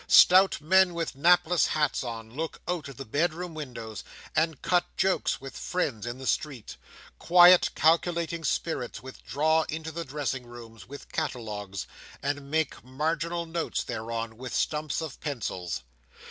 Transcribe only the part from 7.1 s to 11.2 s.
Quiet, calculating spirits withdraw into the dressing rooms with